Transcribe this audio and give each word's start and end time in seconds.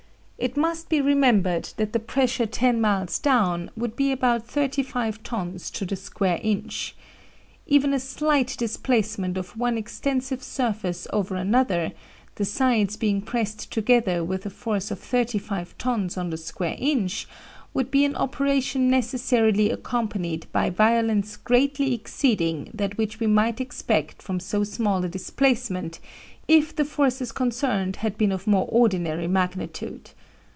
It 0.43 0.57
must 0.57 0.89
be 0.89 1.01
remembered 1.01 1.65
that 1.77 1.93
the 1.93 1.99
pressure 1.99 2.47
ten 2.47 2.81
miles 2.81 3.19
down 3.19 3.69
would 3.77 3.95
be 3.95 4.11
about 4.11 4.47
thirty 4.47 4.81
five 4.81 5.21
tons 5.21 5.69
to 5.69 5.85
the 5.85 5.95
square 5.95 6.39
inch. 6.41 6.95
Even 7.67 7.93
a 7.93 7.99
slight 7.99 8.55
displacement 8.57 9.37
of 9.37 9.55
one 9.55 9.77
extensive 9.77 10.41
surface 10.41 11.05
over 11.13 11.35
another, 11.35 11.91
the 12.37 12.43
sides 12.43 12.97
being 12.97 13.21
pressed 13.21 13.71
together 13.71 14.23
with 14.23 14.43
a 14.43 14.49
force 14.49 14.89
of 14.89 14.97
thirty 14.99 15.37
five 15.37 15.77
tons 15.77 16.17
on 16.17 16.31
the 16.31 16.37
square 16.37 16.75
inch, 16.79 17.27
would 17.75 17.91
be 17.91 18.03
an 18.03 18.15
operation 18.15 18.89
necessarily 18.89 19.69
accompanied 19.69 20.47
by 20.51 20.71
violence 20.71 21.35
greatly 21.37 21.93
exceeding 21.93 22.71
that 22.73 22.97
which 22.97 23.19
we 23.19 23.27
might 23.27 23.61
expect 23.61 24.23
from 24.23 24.39
so 24.39 24.63
small 24.63 25.05
a 25.05 25.07
displacement 25.07 25.99
if 26.47 26.75
the 26.75 26.83
forces 26.85 27.31
concerned 27.31 27.97
had 27.97 28.17
been 28.17 28.31
of 28.31 28.47
more 28.47 28.65
ordinary 28.71 29.27
magnitude. 29.27 30.09